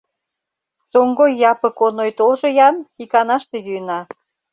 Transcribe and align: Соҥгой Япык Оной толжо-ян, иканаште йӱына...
Соҥгой 0.89 1.31
Япык 1.51 1.77
Оной 1.85 2.11
толжо-ян, 2.17 2.75
иканаште 3.03 3.57
йӱына... 3.65 3.99